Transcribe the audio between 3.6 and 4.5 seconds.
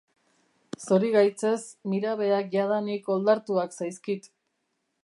zaizkit.